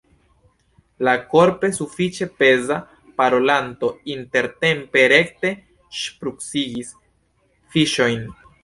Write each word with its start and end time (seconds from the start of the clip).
La 1.07 1.11
korpe 1.33 1.69
sufiĉe 1.79 2.27
peza 2.39 2.79
parolanto 3.21 3.93
intertempe 4.17 5.07
rekte 5.15 5.55
ŝprucigis 6.01 6.95
fiŝojn. 7.77 8.31